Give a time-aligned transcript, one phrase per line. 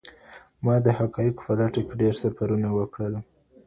[0.63, 3.13] ما د حقایقو په لټه کي ډېر سفرونه وکړل.